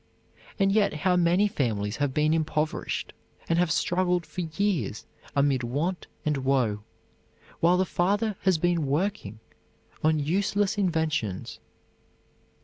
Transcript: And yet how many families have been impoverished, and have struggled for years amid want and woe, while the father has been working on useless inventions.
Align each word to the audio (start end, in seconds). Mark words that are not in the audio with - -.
And 0.57 0.71
yet 0.71 0.93
how 0.95 1.15
many 1.15 1.47
families 1.47 1.97
have 1.97 2.11
been 2.11 2.33
impoverished, 2.33 3.13
and 3.47 3.59
have 3.59 3.69
struggled 3.69 4.25
for 4.25 4.41
years 4.41 5.05
amid 5.35 5.61
want 5.61 6.07
and 6.25 6.37
woe, 6.37 6.81
while 7.59 7.77
the 7.77 7.85
father 7.85 8.35
has 8.41 8.57
been 8.57 8.87
working 8.87 9.37
on 10.03 10.17
useless 10.17 10.75
inventions. 10.75 11.59